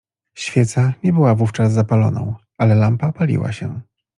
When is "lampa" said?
2.75-3.11